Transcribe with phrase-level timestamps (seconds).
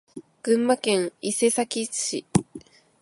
[0.41, 2.25] 群馬県伊勢崎市